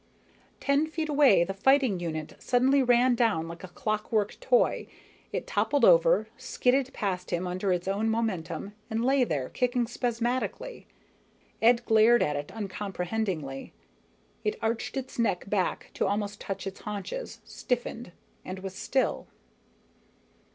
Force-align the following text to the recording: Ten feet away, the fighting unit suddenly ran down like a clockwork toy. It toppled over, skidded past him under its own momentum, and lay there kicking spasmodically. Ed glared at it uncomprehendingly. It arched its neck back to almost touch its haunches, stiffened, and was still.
Ten 0.59 0.87
feet 0.87 1.09
away, 1.09 1.43
the 1.43 1.53
fighting 1.53 1.99
unit 1.99 2.33
suddenly 2.39 2.81
ran 2.81 3.13
down 3.13 3.47
like 3.47 3.63
a 3.63 3.67
clockwork 3.67 4.35
toy. 4.39 4.87
It 5.31 5.45
toppled 5.45 5.85
over, 5.85 6.27
skidded 6.37 6.91
past 6.91 7.29
him 7.29 7.45
under 7.45 7.71
its 7.71 7.87
own 7.87 8.09
momentum, 8.09 8.73
and 8.89 9.05
lay 9.05 9.23
there 9.23 9.49
kicking 9.49 9.85
spasmodically. 9.85 10.87
Ed 11.61 11.85
glared 11.85 12.23
at 12.23 12.35
it 12.35 12.51
uncomprehendingly. 12.51 13.73
It 14.43 14.57
arched 14.59 14.97
its 14.97 15.19
neck 15.19 15.47
back 15.47 15.91
to 15.93 16.07
almost 16.07 16.41
touch 16.41 16.65
its 16.65 16.79
haunches, 16.79 17.39
stiffened, 17.45 18.11
and 18.43 18.57
was 18.61 18.73
still. 18.73 19.27